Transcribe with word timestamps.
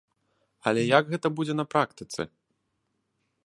Але 0.71 0.85
як 0.97 1.11
гэта 1.13 1.27
будзе 1.39 1.53
на 1.59 1.65
практыцы? 1.75 2.21